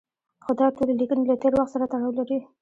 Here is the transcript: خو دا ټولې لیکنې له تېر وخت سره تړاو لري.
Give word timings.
خو 0.43 0.51
دا 0.59 0.67
ټولې 0.75 0.93
لیکنې 1.01 1.23
له 1.29 1.35
تېر 1.41 1.53
وخت 1.55 1.71
سره 1.75 1.85
تړاو 1.91 2.17
لري. 2.19 2.39